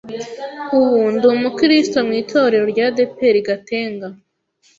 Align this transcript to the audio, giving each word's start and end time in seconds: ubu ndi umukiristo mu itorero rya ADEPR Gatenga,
ubu 0.79 0.99
ndi 1.13 1.25
umukiristo 1.33 1.97
mu 2.07 2.13
itorero 2.21 2.65
rya 2.73 2.85
ADEPR 2.91 3.35
Gatenga, 3.47 4.07